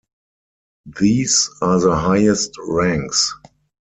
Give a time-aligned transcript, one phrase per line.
[0.99, 3.31] These are the highest ranks.